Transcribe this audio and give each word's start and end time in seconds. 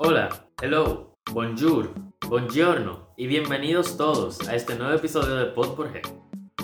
Hola, 0.00 0.28
hello, 0.62 1.16
bonjour, 1.32 1.92
buongiorno 2.28 3.08
y 3.16 3.26
bienvenidos 3.26 3.96
todos 3.96 4.46
a 4.48 4.54
este 4.54 4.76
nuevo 4.76 4.94
episodio 4.94 5.34
de 5.34 5.46
Pod 5.46 5.74
por 5.74 5.92
G, 5.92 6.00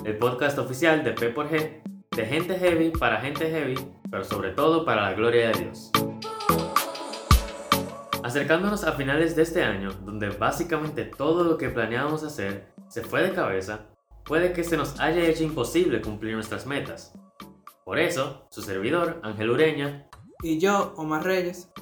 el 0.04 0.16
podcast 0.18 0.56
oficial 0.58 1.02
de 1.02 1.10
P 1.10 1.30
por 1.30 1.50
G, 1.50 1.82
de 2.14 2.26
gente 2.26 2.56
heavy 2.56 2.90
para 2.90 3.20
gente 3.20 3.50
heavy, 3.50 3.74
pero 4.08 4.22
sobre 4.22 4.52
todo 4.52 4.84
para 4.84 5.02
la 5.02 5.14
gloria 5.14 5.48
de 5.48 5.64
Dios. 5.64 5.90
Acercándonos 8.22 8.84
a 8.84 8.92
finales 8.92 9.34
de 9.34 9.42
este 9.42 9.64
año, 9.64 9.90
donde 10.04 10.28
básicamente 10.28 11.04
todo 11.04 11.42
lo 11.42 11.58
que 11.58 11.70
planeábamos 11.70 12.22
hacer 12.22 12.72
se 12.86 13.02
fue 13.02 13.24
de 13.24 13.34
cabeza, 13.34 13.88
puede 14.24 14.52
que 14.52 14.62
se 14.62 14.76
nos 14.76 15.00
haya 15.00 15.26
hecho 15.26 15.42
imposible 15.42 16.00
cumplir 16.00 16.34
nuestras 16.34 16.66
metas. 16.66 17.12
Por 17.84 17.98
eso, 17.98 18.46
su 18.52 18.62
servidor, 18.62 19.18
Ángel 19.24 19.50
Ureña, 19.50 20.08
y 20.40 20.60
yo, 20.60 20.94
Omar 20.96 21.24
Reyes, 21.24 21.72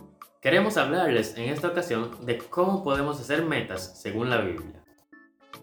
Queremos 0.42 0.76
hablarles 0.76 1.36
en 1.36 1.50
esta 1.50 1.68
ocasión 1.68 2.26
de 2.26 2.38
cómo 2.38 2.82
podemos 2.82 3.20
hacer 3.20 3.44
metas 3.44 3.96
según 4.02 4.28
la 4.28 4.40
Biblia. 4.40 4.82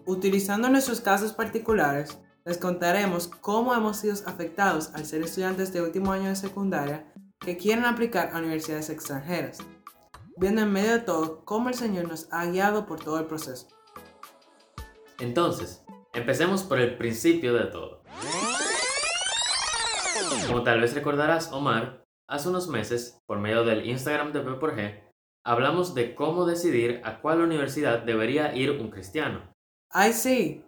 Utilizando 0.06 0.70
nuestros 0.70 1.02
casos 1.02 1.34
particulares, 1.34 2.18
les 2.46 2.56
contaremos 2.56 3.26
cómo 3.26 3.74
hemos 3.74 3.98
sido 3.98 4.14
afectados 4.24 4.90
al 4.94 5.04
ser 5.04 5.20
estudiantes 5.20 5.74
de 5.74 5.82
último 5.82 6.12
año 6.12 6.30
de 6.30 6.36
secundaria 6.36 7.04
que 7.40 7.58
quieren 7.58 7.84
aplicar 7.84 8.30
a 8.32 8.38
universidades 8.38 8.88
extranjeras, 8.88 9.58
viendo 10.38 10.62
en 10.62 10.72
medio 10.72 10.92
de 10.92 11.00
todo 11.00 11.44
cómo 11.44 11.68
el 11.68 11.74
Señor 11.74 12.08
nos 12.08 12.26
ha 12.32 12.46
guiado 12.46 12.86
por 12.86 13.00
todo 13.00 13.18
el 13.18 13.26
proceso. 13.26 13.68
Entonces, 15.18 15.84
empecemos 16.14 16.62
por 16.62 16.80
el 16.80 16.96
principio 16.96 17.52
de 17.52 17.66
todo. 17.66 18.02
Como 20.46 20.62
tal 20.62 20.80
vez 20.80 20.94
recordarás, 20.94 21.52
Omar, 21.52 21.99
Hace 22.30 22.48
unos 22.48 22.68
meses, 22.68 23.18
por 23.26 23.40
medio 23.40 23.64
del 23.64 23.84
Instagram 23.84 24.32
de 24.32 24.40
P 24.42 25.02
hablamos 25.44 25.96
de 25.96 26.14
cómo 26.14 26.46
decidir 26.46 27.02
a 27.04 27.20
cuál 27.20 27.40
universidad 27.40 28.04
debería 28.04 28.54
ir 28.54 28.70
un 28.70 28.88
cristiano. 28.88 29.52
Ay, 29.90 30.12
sí. 30.12 30.64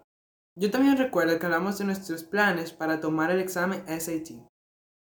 Yo 0.58 0.72
también 0.72 0.98
recuerdo 0.98 1.38
que 1.38 1.46
hablamos 1.46 1.78
de 1.78 1.84
nuestros 1.84 2.24
planes 2.24 2.72
para 2.72 2.98
tomar 2.98 3.30
el 3.30 3.38
examen 3.38 3.84
SAT, 3.86 4.40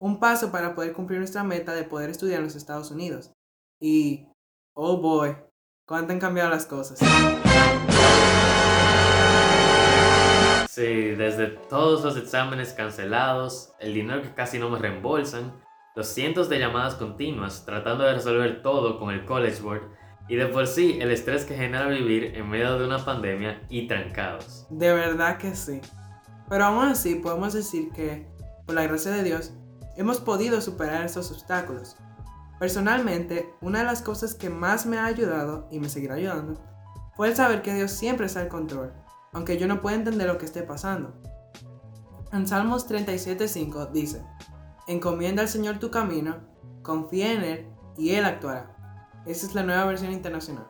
un 0.02 0.20
paso 0.20 0.52
para 0.52 0.73
poder 0.73 0.94
cumplir 0.94 1.20
nuestra 1.20 1.44
meta 1.44 1.76
de 1.76 1.84
poder 1.84 2.09
estudiar 2.09 2.40
en 2.40 2.45
los 2.45 2.56
Estados 2.56 2.89
Unidos. 2.89 3.32
Y, 3.80 4.28
oh 4.76 4.98
boy, 4.98 5.38
cuánto 5.88 6.14
han 6.14 6.20
cambiado 6.20 6.50
las 6.50 6.66
cosas. 6.66 6.98
Sí, 10.72 11.12
desde 11.12 11.50
todos 11.70 12.04
los 12.04 12.17
exámenes 12.17 12.73
cancelados, 12.73 13.73
el 13.80 13.94
dinero 13.94 14.23
que 14.23 14.34
casi 14.34 14.58
no 14.58 14.72
me 14.72 14.80
reembolsan, 14.80 15.67
los 15.98 16.09
cientos 16.09 16.48
de 16.48 16.59
llamadas 16.59 16.94
continuas 16.94 17.66
tratando 17.66 18.03
de 18.03 18.14
resolver 18.14 18.62
todo 18.62 19.00
con 19.00 19.12
el 19.12 19.26
College 19.26 19.64
Board 19.64 19.81
y 20.28 20.36
de 20.36 20.45
por 20.45 20.67
sí 20.67 21.00
el 21.02 21.09
estrés 21.09 21.44
que 21.44 21.56
genera 21.56 21.88
vivir 21.88 22.36
en 22.36 22.48
medio 22.48 22.78
de 22.78 22.86
una 22.86 23.04
pandemia 23.04 23.64
y 23.67 23.88
trancados. 23.88 24.67
De 24.70 24.94
verdad 24.94 25.39
que 25.39 25.56
sí. 25.56 25.81
Pero 26.50 26.66
aún 26.66 26.86
así 26.86 27.16
podemos 27.16 27.54
decir 27.54 27.92
que, 27.94 28.28
por 28.67 28.76
la 28.76 28.84
gracia 28.84 29.09
de 29.09 29.23
Dios, 29.23 29.54
hemos 29.95 30.20
podido 30.20 30.62
superar 30.62 31.04
esos 31.04 31.31
obstáculos. 31.31 31.95
Personalmente, 32.59 33.50
una 33.61 33.80
de 33.80 33.86
las 33.86 34.04
cosas 34.04 34.36
que 34.36 34.52
más 34.52 34.86
me 34.86 35.00
ha 35.00 35.06
ayudado 35.06 35.67
y 35.72 35.80
me 35.80 35.89
seguirá 35.89 36.14
ayudando 36.14 36.61
fue 37.16 37.30
el 37.30 37.36
saber 37.36 37.64
que 37.64 37.73
Dios 37.73 37.89
siempre 37.89 38.28
está 38.28 38.42
al 38.42 38.50
control, 38.50 38.94
aunque 39.34 39.58
yo 39.58 39.67
no 39.67 39.82
pueda 39.82 39.95
entender 39.95 40.28
lo 40.28 40.38
que 40.38 40.45
esté 40.45 40.61
pasando. 40.61 41.20
En 42.32 42.45
Salmos 42.45 42.88
37.5 42.88 43.92
dice, 43.92 44.22
Encomienda 44.88 45.42
al 45.42 45.50
Señor 45.50 45.80
tu 45.80 45.92
camino, 45.92 46.38
confía 46.82 47.34
en 47.34 47.44
Él 47.44 47.68
y 47.98 48.12
Él 48.12 48.24
actuará. 48.24 48.74
Esa 49.26 49.46
es 49.46 49.54
la 49.54 49.64
nueva 49.64 49.84
versión 49.84 50.14
internacional. 50.14 50.68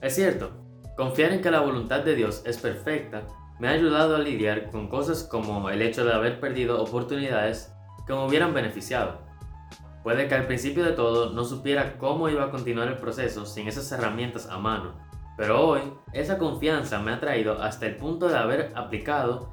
Es 0.00 0.14
cierto, 0.14 0.52
confiar 0.96 1.32
en 1.32 1.42
que 1.42 1.50
la 1.50 1.60
voluntad 1.60 2.00
de 2.00 2.14
Dios 2.14 2.42
es 2.46 2.56
perfecta 2.56 3.26
me 3.58 3.68
ha 3.68 3.72
ayudado 3.72 4.16
a 4.16 4.20
lidiar 4.20 4.70
con 4.70 4.88
cosas 4.88 5.22
como 5.22 5.68
el 5.68 5.82
hecho 5.82 6.06
de 6.06 6.14
haber 6.14 6.40
perdido 6.40 6.82
oportunidades 6.82 7.74
que 8.06 8.14
me 8.14 8.24
hubieran 8.24 8.54
beneficiado. 8.54 9.18
Puede 10.02 10.26
que 10.26 10.34
al 10.34 10.46
principio 10.46 10.82
de 10.82 10.92
todo 10.92 11.30
no 11.34 11.44
supiera 11.44 11.98
cómo 11.98 12.30
iba 12.30 12.44
a 12.44 12.50
continuar 12.50 12.88
el 12.88 12.96
proceso 12.96 13.44
sin 13.44 13.68
esas 13.68 13.92
herramientas 13.92 14.48
a 14.48 14.56
mano, 14.56 14.94
pero 15.36 15.60
hoy 15.66 15.80
esa 16.14 16.38
confianza 16.38 17.00
me 17.00 17.12
ha 17.12 17.20
traído 17.20 17.62
hasta 17.62 17.84
el 17.84 17.96
punto 17.96 18.28
de 18.28 18.38
haber 18.38 18.72
aplicado 18.74 19.52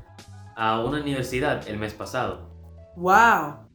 a 0.55 0.79
una 0.79 1.01
universidad 1.01 1.67
el 1.67 1.77
mes 1.77 1.93
pasado. 1.93 2.50
¡Wow! 2.95 3.69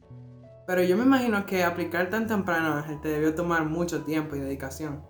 Pero 0.67 0.83
yo 0.83 0.97
me 0.97 1.03
imagino 1.03 1.45
que 1.45 1.63
aplicar 1.63 2.09
tan 2.09 2.27
temprano, 2.27 2.73
Ángel, 2.75 2.99
te 3.01 3.07
debió 3.09 3.33
tomar 3.33 3.65
mucho 3.65 4.03
tiempo 4.03 4.35
y 4.35 4.39
dedicación. 4.39 5.01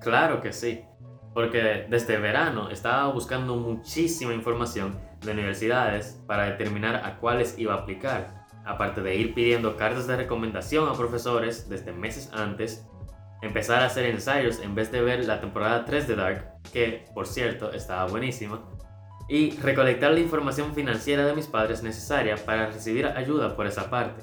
Claro 0.00 0.40
que 0.40 0.52
sí, 0.52 0.84
porque 1.32 1.86
desde 1.88 2.18
verano 2.18 2.70
estaba 2.70 3.12
buscando 3.12 3.56
muchísima 3.56 4.34
información 4.34 4.98
de 5.24 5.32
universidades 5.32 6.22
para 6.26 6.44
determinar 6.44 6.96
a 6.96 7.18
cuáles 7.18 7.58
iba 7.58 7.74
a 7.74 7.78
aplicar, 7.78 8.46
aparte 8.64 9.00
de 9.00 9.16
ir 9.16 9.34
pidiendo 9.34 9.76
cartas 9.76 10.06
de 10.06 10.16
recomendación 10.16 10.88
a 10.88 10.92
profesores 10.92 11.68
desde 11.68 11.92
meses 11.92 12.30
antes, 12.34 12.86
empezar 13.42 13.82
a 13.82 13.86
hacer 13.86 14.06
ensayos 14.06 14.60
en 14.60 14.74
vez 14.74 14.92
de 14.92 15.00
ver 15.00 15.24
la 15.24 15.40
temporada 15.40 15.84
3 15.84 16.08
de 16.08 16.16
Dark, 16.16 16.52
que 16.72 17.04
por 17.14 17.26
cierto 17.26 17.72
estaba 17.72 18.06
buenísima, 18.06 18.62
y 19.28 19.50
recolectar 19.58 20.12
la 20.12 20.20
información 20.20 20.74
financiera 20.74 21.24
de 21.24 21.34
mis 21.34 21.46
padres 21.46 21.82
necesaria 21.82 22.36
para 22.36 22.70
recibir 22.70 23.06
ayuda 23.06 23.56
por 23.56 23.66
esa 23.66 23.90
parte. 23.90 24.22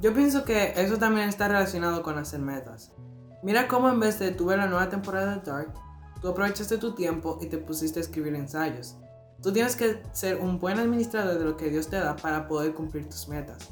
Yo 0.00 0.12
pienso 0.14 0.44
que 0.44 0.72
eso 0.76 0.98
también 0.98 1.28
está 1.28 1.48
relacionado 1.48 2.02
con 2.02 2.18
hacer 2.18 2.40
metas. 2.40 2.92
Mira 3.42 3.68
cómo 3.68 3.88
en 3.88 4.00
vez 4.00 4.18
de 4.18 4.30
tu 4.30 4.46
ver 4.46 4.58
la 4.58 4.66
nueva 4.66 4.88
temporada 4.88 5.36
de 5.36 5.50
Dark, 5.50 5.72
tú 6.20 6.28
aprovechaste 6.28 6.78
tu 6.78 6.94
tiempo 6.94 7.38
y 7.40 7.46
te 7.46 7.58
pusiste 7.58 8.00
a 8.00 8.02
escribir 8.02 8.34
ensayos. 8.34 8.96
Tú 9.42 9.52
tienes 9.52 9.76
que 9.76 10.02
ser 10.12 10.36
un 10.36 10.58
buen 10.58 10.78
administrador 10.78 11.38
de 11.38 11.44
lo 11.44 11.56
que 11.56 11.70
Dios 11.70 11.88
te 11.88 11.96
da 11.96 12.16
para 12.16 12.48
poder 12.48 12.74
cumplir 12.74 13.08
tus 13.08 13.28
metas. 13.28 13.68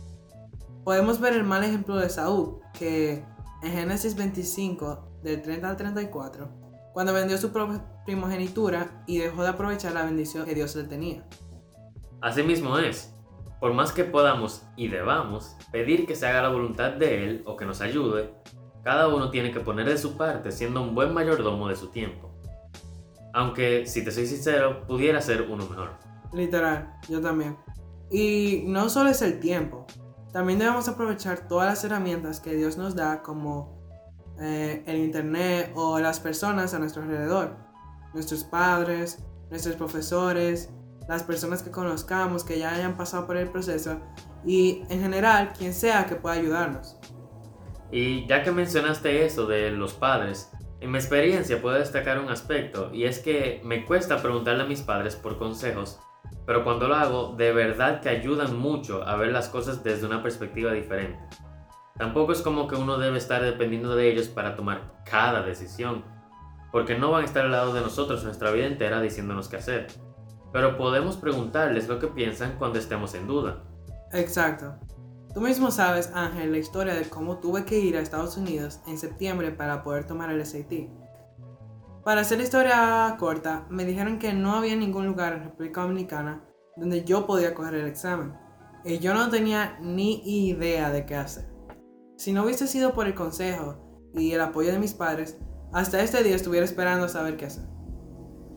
Podemos 0.85 1.21
ver 1.21 1.33
el 1.33 1.45
mal 1.45 1.65
ejemplo 1.65 1.97
de 1.97 2.11
Saúl, 2.11 2.61
que 2.75 3.25
en 3.63 3.73
Génesis 3.73 4.15
25, 4.15 5.21
del 5.23 5.41
30 5.41 5.69
al 5.71 5.77
34, 5.77 6.64
cuando 6.95 7.13
vendió 7.13 7.37
su 7.37 7.53
primogenitura 8.07 9.03
y 9.07 9.19
dejó 9.19 9.43
de 9.43 9.49
aprovechar 9.49 9.93
la 9.93 10.05
bendición 10.05 10.47
que 10.47 10.55
Dios 10.55 10.75
le 10.77 10.85
tenía. 10.85 11.27
Así 12.21 12.43
mismo 12.43 12.79
es. 12.79 13.13
Por 13.61 13.75
más 13.75 13.93
que 13.93 14.05
podamos 14.05 14.63
y 14.77 14.89
debamos 14.89 15.57
pedir 15.73 16.07
que 16.07 16.15
se 16.15 16.27
haga 16.27 16.43
la 16.43 16.51
voluntad 16.51 16.93
de 16.93 17.25
Él 17.25 17.43
o 17.47 17.57
que 17.57 17.67
nos 17.67 17.81
ayude, 17.81 18.33
cada 18.85 19.09
uno 19.09 19.31
tiene 19.31 19.51
que 19.51 19.61
poner 19.61 19.89
de 19.89 19.99
su 19.99 20.17
parte 20.17 20.53
siendo 20.53 20.83
un 20.83 20.95
buen 20.95 21.13
mayordomo 21.13 21.69
de 21.69 21.75
su 21.75 21.89
tiempo. 21.89 22.31
Aunque, 23.33 23.87
si 23.87 24.05
te 24.05 24.13
soy 24.13 24.27
sincero, 24.27 24.87
pudiera 24.87 25.21
ser 25.21 25.43
uno 25.43 25.67
mejor. 25.67 25.91
Literal, 26.33 26.95
yo 27.09 27.21
también. 27.21 27.57
Y 28.11 28.63
no 28.67 28.89
solo 28.89 29.11
es 29.11 29.21
el 29.23 29.41
tiempo, 29.41 29.87
también 30.33 30.61
debemos 30.61 30.87
aprovechar 30.87 31.49
todas 31.49 31.67
las 31.67 31.83
herramientas 31.83 32.39
que 32.39 32.55
Dios 32.55 32.77
nos 32.77 32.95
da 32.95 33.23
como 33.23 33.84
eh, 34.41 34.83
el 34.87 34.97
Internet 34.97 35.73
o 35.75 35.99
las 35.99 36.21
personas 36.21 36.75
a 36.75 36.79
nuestro 36.79 37.03
alrededor 37.03 37.65
nuestros 38.15 38.45
padres, 38.45 39.23
nuestros 39.51 39.75
profesores, 39.75 40.73
las 41.09 41.23
personas 41.23 41.63
que 41.63 41.71
conozcamos 41.71 42.45
que 42.45 42.59
ya 42.59 42.73
hayan 42.73 42.97
pasado 42.97 43.27
por 43.27 43.37
el 43.37 43.51
proceso 43.51 44.01
y 44.47 44.83
en 44.89 45.03
general 45.03 45.53
quien 45.59 45.75
sea 45.75 46.07
que 46.07 46.15
pueda 46.15 46.37
ayudarnos. 46.37 46.97
Y 47.91 48.27
ya 48.27 48.43
que 48.43 48.53
mencionaste 48.53 49.27
eso 49.27 49.47
de 49.47 49.71
los 49.71 49.93
padres, 49.93 50.51
en 50.81 50.91
mi 50.91 50.99
experiencia 50.99 51.61
puedo 51.61 51.79
destacar 51.79 52.19
un 52.19 52.31
aspecto 52.31 52.91
y 52.93 53.05
es 53.05 53.19
que 53.19 53.61
me 53.65 53.85
cuesta 53.85 54.23
preguntarle 54.23 54.63
a 54.63 54.67
mis 54.67 54.81
padres 54.81 55.17
por 55.17 55.39
consejos, 55.39 56.01
pero 56.47 56.65
cuando 56.65 56.89
lo 56.89 56.95
hago 56.95 57.35
de 57.37 57.53
verdad 57.53 58.01
que 58.01 58.09
ayudan 58.09 58.57
mucho 58.57 59.03
a 59.07 59.17
ver 59.17 59.33
las 59.33 59.49
cosas 59.49 59.85
desde 59.85 60.07
una 60.07 60.23
perspectiva 60.23 60.73
diferente. 60.73 61.19
Tampoco 61.97 62.33
es 62.33 62.43
como 62.43 62.67
que 62.67 62.75
uno 62.75 62.99
debe 62.99 63.19
estar 63.19 63.41
dependiendo 63.41 63.95
de 63.95 64.11
ellos 64.11 64.27
para 64.27 64.57
tomar 64.57 65.03
cada 65.09 65.43
decisión, 65.43 66.05
porque 66.73 66.99
no 66.99 67.13
van 67.13 67.23
a 67.23 67.25
estar 67.25 67.45
al 67.45 67.53
lado 67.53 67.73
de 67.73 67.83
nosotros 67.83 68.25
nuestra 68.25 68.51
vida 68.51 68.67
entera 68.67 69.01
diciéndonos 69.01 69.49
qué 69.49 69.59
hacer. 69.59 69.87
Pero 70.53 70.77
podemos 70.77 71.17
preguntarles 71.17 71.87
lo 71.87 72.01
que 72.01 72.09
piensan 72.09 72.57
cuando 72.59 72.81
estemos 72.81 73.15
en 73.15 73.29
duda. 73.29 73.63
Exacto. 74.13 74.75
Tú 75.33 75.41
mismo 75.41 75.71
sabes, 75.71 76.11
Ángel, 76.15 76.51
la 76.51 76.59
historia 76.59 76.95
de 76.95 77.09
cómo 77.09 77.39
tuve 77.39 77.65
que 77.65 77.79
ir 77.79 77.97
a 77.97 78.01
Estados 78.01 78.37
Unidos 78.37 78.81
en 78.87 78.99
septiembre 78.99 79.53
para 79.53 79.85
poder 79.85 80.05
tomar 80.05 80.31
el 80.31 80.45
SAT. 80.45 80.89
Para 82.05 82.23
hacer 82.23 82.39
la 82.39 82.45
historia 82.45 83.17
corta, 83.21 83.67
me 83.71 83.85
dijeron 83.85 84.19
que 84.19 84.33
no 84.33 84.57
había 84.57 84.75
ningún 84.75 85.07
lugar 85.07 85.33
en 85.33 85.45
República 85.45 85.83
Dominicana 85.83 86.45
donde 86.77 87.05
yo 87.05 87.25
podía 87.27 87.55
coger 87.55 87.75
el 87.75 87.87
examen. 87.87 88.37
Y 88.85 88.99
yo 88.99 89.15
no 89.15 89.31
tenía 89.31 89.79
ni 89.81 90.23
idea 90.25 90.91
de 90.91 91.07
qué 91.07 91.15
hacer. 91.15 91.54
Si 92.25 92.33
no 92.33 92.45
hubiese 92.45 92.67
sido 92.67 92.95
por 92.95 93.07
el 93.07 93.15
consejo 93.15 93.77
y 94.15 94.33
el 94.33 94.41
apoyo 94.41 94.73
de 94.73 94.79
mis 94.79 94.95
padres, 94.95 95.39
hasta 95.75 96.03
este 96.03 96.25
día 96.25 96.35
estuviera 96.35 96.65
esperando 96.65 97.07
saber 97.07 97.37
qué 97.37 97.45
hacer. 97.45 97.65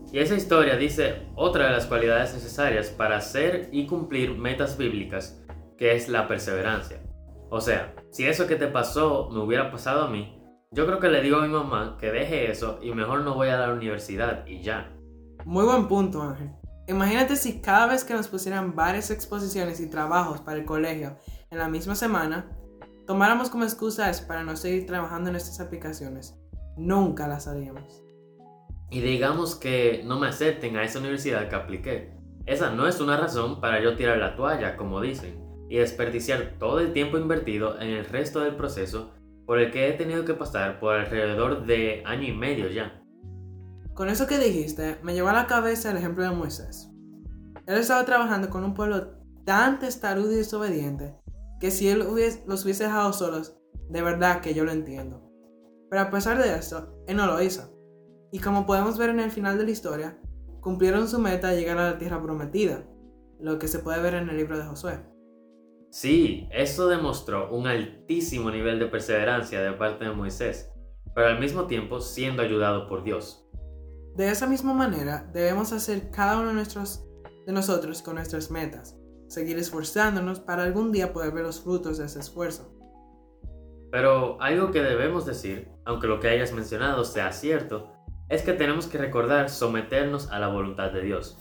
Y 0.10 0.20
esa 0.20 0.36
historia 0.36 0.78
dice 0.78 1.28
otra 1.36 1.66
de 1.66 1.72
las 1.72 1.86
cualidades 1.86 2.34
necesarias 2.34 2.88
para 2.88 3.18
hacer 3.18 3.68
y 3.74 3.86
cumplir 3.86 4.38
metas 4.38 4.78
bíblicas, 4.78 5.44
que 5.78 5.98
es 5.98 6.08
la 6.08 6.30
perseverancia. 6.30 7.04
O 7.50 7.60
sea, 7.60 7.94
si 8.10 8.26
eso 8.26 8.48
que 8.48 8.56
te 8.56 8.68
pasó 8.68 9.28
me 9.34 9.42
hubiera 9.42 9.70
pasado 9.70 10.04
a 10.04 10.10
mí, 10.10 10.34
Yo 10.72 10.86
creo 10.86 11.02
que 11.02 11.10
le 11.10 11.22
digo 11.22 11.38
a 11.38 11.42
mi 11.42 11.50
mamá 11.50 11.98
que 12.00 12.10
deje 12.10 12.50
eso 12.50 12.80
y 12.82 12.94
mejor 12.94 13.22
no 13.24 13.34
voy 13.34 13.50
a 13.50 13.58
la 13.58 13.74
universidad 13.74 14.46
y 14.48 14.62
ya. 14.62 14.96
Muy 15.44 15.66
buen 15.66 15.90
punto, 15.90 16.22
Ángel. 16.22 16.52
Imagínate 16.88 17.36
si 17.36 17.60
cada 17.60 17.88
vez 17.88 18.06
que 18.06 18.14
nos 18.14 18.30
pusieran 18.30 18.76
varias 18.76 19.12
exposiciones 19.12 19.82
y 19.82 19.90
trabajos 19.90 20.40
para 20.40 20.58
el 20.58 20.66
colegio 20.66 21.18
en 21.52 21.58
la 21.58 21.68
misma 21.68 21.96
semana, 21.96 22.57
tomáramos 23.08 23.50
como 23.50 23.64
excusas 23.64 24.22
para 24.22 24.44
no 24.44 24.56
seguir 24.58 24.86
trabajando 24.86 25.30
en 25.30 25.38
estas 25.38 25.60
aplicaciones. 25.62 26.38
Nunca 26.76 27.28
las 27.28 27.48
haríamos. 27.48 28.04
Y 28.92 29.00
digamos 29.02 29.56
que 29.56 30.04
no 30.06 30.20
me 30.20 30.28
acepten 30.28 30.76
a 30.76 30.84
esa 30.84 31.00
universidad 31.00 31.50
que 31.50 31.56
apliqué. 31.56 32.14
Esa 32.46 32.70
no 32.70 32.88
es 32.88 33.00
una 33.00 33.18
razón 33.18 33.60
para 33.60 33.82
yo 33.82 33.96
tirar 33.96 34.18
la 34.18 34.36
toalla, 34.36 34.78
como 34.78 35.02
dicen, 35.02 35.42
y 35.70 35.78
desperdiciar 35.78 36.56
todo 36.60 36.80
el 36.80 36.94
tiempo 36.94 37.18
invertido 37.18 37.80
en 37.80 37.90
el 37.90 38.06
resto 38.06 38.42
del 38.42 38.56
proceso 38.56 39.14
por 39.46 39.60
el 39.60 39.72
que 39.72 39.90
he 39.90 39.94
tenido 39.94 40.26
que 40.26 40.34
pasar 40.34 40.80
por 40.80 40.96
alrededor 40.96 41.66
de 41.66 42.04
año 42.06 42.28
y 42.28 42.34
medio 42.34 42.70
ya. 42.70 43.02
Con 43.94 44.10
eso 44.10 44.28
que 44.28 44.38
dijiste, 44.38 44.98
me 45.02 45.14
llevó 45.14 45.30
a 45.30 45.34
la 45.34 45.48
cabeza 45.48 45.92
el 45.92 45.98
ejemplo 45.98 46.24
de 46.24 46.32
Moisés. 46.32 46.90
Él 47.66 47.78
estaba 47.78 48.06
trabajando 48.06 48.50
con 48.50 48.64
un 48.64 48.74
pueblo 48.74 49.18
tan 49.46 49.80
testarudo 49.80 50.32
y 50.32 50.36
desobediente 50.36 51.16
que 51.60 51.72
si 51.72 51.88
él 51.88 52.00
los 52.46 52.64
hubiese 52.64 52.84
dejado 52.84 53.14
solos, 53.14 53.58
de 53.90 54.02
verdad 54.02 54.42
que 54.42 54.54
yo 54.54 54.64
lo 54.64 54.72
entiendo. 54.72 55.24
Pero 55.90 56.02
a 56.02 56.10
pesar 56.12 56.42
de 56.42 56.56
eso, 56.56 57.04
él 57.08 57.18
no 57.18 57.26
lo 57.26 57.42
hizo. 57.42 57.74
Y 58.32 58.40
como 58.40 58.66
podemos 58.66 58.98
ver 58.98 59.10
en 59.10 59.20
el 59.20 59.32
final 59.32 59.58
de 59.58 59.64
la 59.64 59.72
historia, 59.72 60.20
cumplieron 60.60 61.08
su 61.08 61.20
meta 61.20 61.50
de 61.50 61.58
llegar 61.58 61.78
a 61.78 61.92
la 61.92 61.98
tierra 61.98 62.22
prometida, 62.22 62.86
lo 63.40 63.58
que 63.58 63.68
se 63.68 63.80
puede 63.80 64.02
ver 64.02 64.16
en 64.16 64.30
el 64.30 64.38
libro 64.38 64.58
de 64.58 64.66
Josué. 64.66 65.00
Sí, 65.90 66.50
eso 66.52 66.88
demostró 66.88 67.50
un 67.56 67.68
altísimo 67.68 68.52
nivel 68.52 68.78
de 68.80 68.88
perseverancia 68.88 69.62
de 69.62 69.72
parte 69.72 70.04
de 70.04 70.12
Moisés, 70.12 70.70
pero 71.16 71.28
al 71.28 71.40
mismo 71.40 71.68
tiempo 71.68 72.02
siendo 72.02 72.42
ayudado 72.42 72.88
por 72.88 73.04
Dios. 73.04 73.48
De 74.16 74.30
esa 74.30 74.48
misma 74.48 74.74
manera, 74.74 75.30
debemos 75.32 75.72
hacer 75.72 76.12
cada 76.12 76.40
uno 76.40 76.50
de, 76.50 76.56
nuestros, 76.56 77.06
de 77.46 77.54
nosotros 77.54 78.02
con 78.02 78.16
nuestras 78.16 78.52
metas, 78.52 78.98
seguir 79.28 79.58
esforzándonos 79.58 80.40
para 80.40 80.64
algún 80.64 80.92
día 80.92 81.14
poder 81.14 81.34
ver 81.34 81.44
los 81.44 81.62
frutos 81.62 81.98
de 81.98 82.06
ese 82.06 82.20
esfuerzo. 82.20 82.74
Pero 83.92 84.42
algo 84.42 84.72
que 84.72 84.82
debemos 84.82 85.26
decir, 85.26 85.70
aunque 85.86 86.08
lo 86.08 86.20
que 86.20 86.28
hayas 86.28 86.54
mencionado 86.54 87.06
sea 87.06 87.32
cierto, 87.32 87.92
es 88.30 88.42
que 88.42 88.54
tenemos 88.54 88.88
que 88.88 88.98
recordar 88.98 89.50
someternos 89.50 90.30
a 90.32 90.40
la 90.40 90.50
voluntad 90.50 90.92
de 90.92 91.02
Dios, 91.02 91.38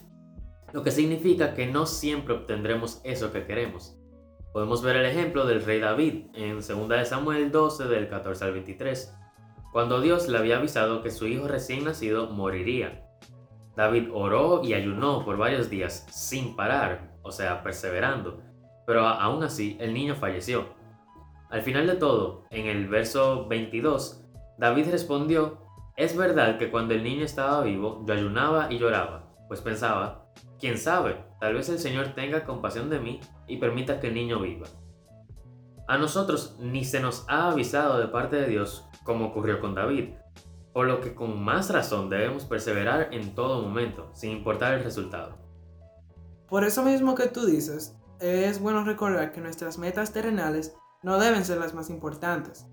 lo 0.73 0.83
que 0.83 0.93
significa 0.93 1.55
que 1.55 1.67
no 1.67 1.87
siempre 1.87 2.35
obtendremos 2.35 3.01
eso 3.03 3.33
que 3.33 3.45
queremos. 3.45 3.99
Podemos 4.53 4.83
ver 4.83 4.97
el 4.97 5.07
ejemplo 5.07 5.47
del 5.47 5.65
rey 5.65 5.81
David 5.81 6.27
en 6.35 6.57
2 6.57 7.09
Samuel 7.09 7.51
12 7.51 7.85
del 7.85 8.09
14 8.09 8.45
al 8.45 8.53
23, 8.53 9.15
cuando 9.73 10.01
Dios 10.01 10.29
le 10.29 10.39
había 10.39 10.59
avisado 10.59 11.03
que 11.03 11.11
su 11.11 11.27
hijo 11.27 11.49
recién 11.49 11.85
nacido 11.85 12.31
moriría. 12.31 13.03
David 13.77 14.09
oró 14.15 14.63
y 14.65 14.73
ayunó 14.73 15.25
por 15.25 15.37
varios 15.37 15.69
días 15.69 16.07
sin 16.11 16.57
parar, 16.57 17.16
o 17.27 17.33
sea, 17.33 17.63
perseverando, 17.63 18.41
pero 18.87 19.07
aún 19.07 19.43
así 19.43 19.77
el 19.81 19.93
niño 19.93 20.15
falleció. 20.15 20.69
Al 21.51 21.63
final 21.63 21.87
de 21.87 21.97
todo, 21.97 22.45
en 22.51 22.67
el 22.67 22.89
verso 22.89 23.47
22, 23.49 24.25
David 24.59 24.91
respondió, 24.91 25.59
es 25.97 26.17
verdad 26.17 26.59
que 26.59 26.71
cuando 26.71 26.95
el 26.95 27.03
niño 27.03 27.25
estaba 27.25 27.63
vivo 27.63 28.03
yo 28.07 28.15
ayunaba 28.15 28.73
y 28.73 28.79
lloraba, 28.79 29.25
pues 29.49 29.61
pensaba, 29.61 30.27
quién 30.59 30.79
sabe, 30.79 31.25
tal 31.41 31.55
vez 31.55 31.69
el 31.69 31.79
Señor 31.79 32.15
tenga 32.15 32.45
compasión 32.45 32.91
de 32.91 33.01
mí 33.01 33.21
y 33.47 33.59
permita 33.59 34.01
que 34.01 34.09
el 34.09 34.15
niño 34.15 34.41
viva. 34.41 34.67
A 35.89 35.99
nosotros 35.99 36.57
ni 36.59 36.85
se 36.85 37.01
nos 37.01 37.25
ha 37.29 37.51
avisado 37.51 37.99
de 37.99 38.09
parte 38.09 38.37
de 38.37 38.49
Dios 38.49 38.89
como 39.05 39.27
ocurrió 39.27 39.61
con 39.61 39.75
David, 39.75 40.11
por 40.73 40.87
lo 40.87 41.01
que 41.01 41.15
con 41.15 41.43
más 41.43 41.71
razón 41.71 42.11
debemos 42.11 42.45
perseverar 42.45 43.09
en 43.13 43.35
todo 43.35 43.63
momento, 43.63 44.11
sin 44.13 44.33
importar 44.33 44.75
el 44.75 44.85
resultado. 44.85 45.46
Por 46.49 46.65
eso 46.65 46.83
mismo 46.83 47.15
que 47.15 47.27
tú 47.27 47.45
dices, 47.45 47.97
es 48.21 48.61
bueno 48.61 48.85
recordar 48.85 49.33
que 49.33 49.41
nuestras 49.41 49.79
metas 49.79 50.13
terrenales 50.13 50.77
no 51.03 51.19
deben 51.19 51.45
ser 51.45 51.59
las 51.59 51.75
más 51.75 51.91
importantes. 51.91 52.67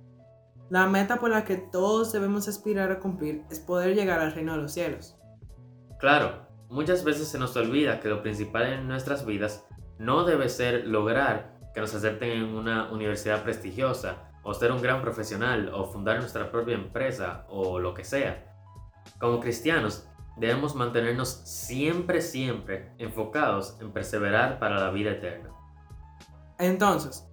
La 0.69 0.87
meta 0.87 1.17
por 1.17 1.29
la 1.29 1.43
que 1.43 1.57
todos 1.57 2.11
debemos 2.11 2.47
aspirar 2.47 2.91
a 2.91 2.99
cumplir 2.99 3.43
es 3.49 3.59
poder 3.59 3.95
llegar 3.95 4.19
al 4.19 4.31
reino 4.31 4.53
de 4.53 4.61
los 4.61 4.73
cielos. 4.73 5.15
Claro, 5.99 6.47
muchas 6.69 7.03
veces 7.03 7.27
se 7.27 7.39
nos 7.39 7.55
olvida 7.55 7.99
que 7.99 8.09
lo 8.09 8.21
principal 8.21 8.63
en 8.63 8.87
nuestras 8.87 9.25
vidas 9.25 9.65
no 9.99 10.23
debe 10.23 10.49
ser 10.49 10.87
lograr 10.87 11.59
que 11.73 11.81
nos 11.81 11.93
acepten 11.93 12.31
en 12.31 12.55
una 12.55 12.91
universidad 12.91 13.43
prestigiosa 13.43 14.31
o 14.43 14.53
ser 14.53 14.71
un 14.71 14.81
gran 14.81 15.01
profesional 15.01 15.71
o 15.73 15.85
fundar 15.85 16.19
nuestra 16.19 16.51
propia 16.51 16.75
empresa 16.75 17.45
o 17.49 17.79
lo 17.79 17.93
que 17.93 18.03
sea. 18.03 18.53
Como 19.19 19.39
cristianos, 19.39 20.07
debemos 20.37 20.75
mantenernos 20.75 21.41
siempre, 21.43 22.21
siempre 22.21 22.93
enfocados 22.97 23.77
en 23.79 23.91
perseverar 23.91 24.59
para 24.59 24.79
la 24.79 24.89
vida 24.91 25.11
eterna. 25.11 25.49
Entonces, 26.57 27.27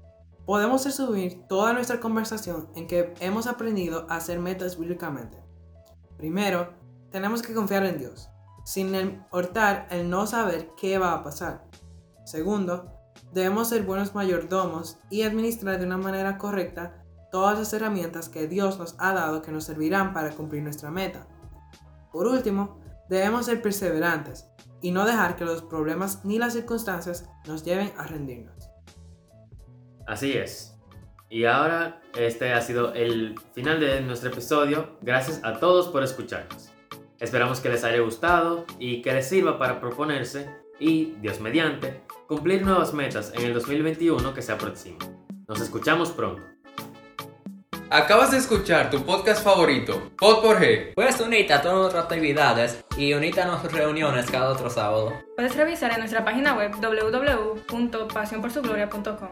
podemos 0.46 0.84
resumir 0.84 1.46
toda 1.48 1.72
nuestra 1.72 2.00
conversación 2.00 2.68
en 2.74 2.86
que 2.86 3.14
hemos 3.20 3.46
aprendido 3.46 4.06
a 4.08 4.16
hacer 4.16 4.38
metas 4.38 4.78
bíblicamente. 4.78 5.38
Primero, 6.16 6.74
tenemos 7.10 7.42
que 7.42 7.54
confiar 7.54 7.84
en 7.84 7.98
Dios, 7.98 8.28
sin 8.64 8.94
importar 8.94 9.86
el 9.90 10.10
no 10.10 10.26
saber 10.26 10.70
qué 10.76 10.98
va 10.98 11.14
a 11.14 11.22
pasar. 11.22 11.66
Segundo, 12.24 12.92
debemos 13.32 13.68
ser 13.68 13.82
buenos 13.84 14.14
mayordomos 14.14 14.98
y 15.08 15.22
administrar 15.22 15.78
de 15.78 15.86
una 15.86 15.96
manera 15.96 16.38
correcta 16.38 17.04
todas 17.30 17.58
las 17.58 17.72
herramientas 17.72 18.28
que 18.28 18.48
Dios 18.48 18.78
nos 18.78 18.96
ha 18.98 19.12
dado 19.12 19.42
que 19.42 19.52
nos 19.52 19.64
servirán 19.64 20.12
para 20.12 20.30
cumplir 20.30 20.62
nuestra 20.62 20.90
meta. 20.90 21.26
Por 22.12 22.26
último, 22.26 22.80
debemos 23.10 23.46
ser 23.46 23.60
perseverantes 23.60 24.46
y 24.80 24.92
no 24.92 25.04
dejar 25.04 25.36
que 25.36 25.44
los 25.44 25.62
problemas 25.62 26.24
ni 26.24 26.38
las 26.38 26.54
circunstancias 26.54 27.28
nos 27.46 27.64
lleven 27.64 27.92
a 27.98 28.06
rendirnos. 28.06 28.70
Así 30.06 30.32
es. 30.32 30.76
Y 31.28 31.44
ahora 31.44 32.00
este 32.16 32.52
ha 32.52 32.60
sido 32.62 32.94
el 32.94 33.38
final 33.52 33.78
de 33.80 34.00
nuestro 34.00 34.30
episodio. 34.30 34.96
Gracias 35.02 35.40
a 35.44 35.60
todos 35.60 35.88
por 35.88 36.02
escucharnos. 36.02 36.70
Esperamos 37.18 37.60
que 37.60 37.68
les 37.68 37.84
haya 37.84 38.00
gustado 38.00 38.64
y 38.78 39.02
que 39.02 39.12
les 39.12 39.28
sirva 39.28 39.58
para 39.58 39.80
proponerse 39.80 40.48
y, 40.78 41.16
Dios 41.20 41.40
mediante, 41.40 42.02
cumplir 42.26 42.62
nuevas 42.62 42.94
metas 42.94 43.32
en 43.34 43.42
el 43.42 43.52
2021 43.52 44.32
que 44.32 44.40
se 44.40 44.52
aproxima. 44.52 44.98
Nos 45.46 45.60
escuchamos 45.60 46.10
pronto. 46.10 46.42
Acabas 47.92 48.30
de 48.30 48.38
escuchar 48.38 48.88
tu 48.88 49.04
podcast 49.04 49.42
favorito, 49.42 50.12
Pod 50.16 50.42
por 50.42 50.60
G. 50.60 50.94
Puedes 50.94 51.20
unirte 51.20 51.52
a 51.52 51.60
todas 51.60 51.78
nuestras 51.78 52.04
actividades 52.04 52.84
y 52.96 53.14
unirte 53.14 53.40
a 53.40 53.46
nuestras 53.46 53.72
reuniones 53.72 54.30
cada 54.30 54.50
otro 54.50 54.70
sábado. 54.70 55.12
Puedes 55.34 55.56
revisar 55.56 55.90
en 55.90 55.98
nuestra 55.98 56.24
página 56.24 56.54
web 56.54 56.70
www.pasionporsugloria.com. 56.80 59.30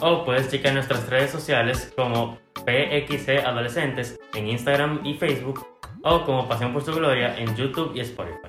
O 0.00 0.24
puedes 0.24 0.50
checar 0.50 0.72
nuestras 0.72 1.10
redes 1.10 1.30
sociales 1.30 1.92
como 1.94 2.38
PXC 2.64 3.44
Adolescentes 3.44 4.18
en 4.32 4.48
Instagram 4.48 5.04
y 5.04 5.18
Facebook 5.18 5.66
o 6.02 6.24
como 6.24 6.48
Pasión 6.48 6.72
por 6.72 6.82
Su 6.82 6.94
Gloria 6.94 7.36
en 7.36 7.54
YouTube 7.54 7.92
y 7.94 8.00
Spotify. 8.00 8.48